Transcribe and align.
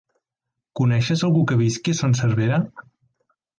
Coneixes 0.79 1.23
algú 1.29 1.45
que 1.53 1.59
visqui 1.61 1.95
a 1.99 2.01
Son 2.01 2.19
Servera? 2.23 2.61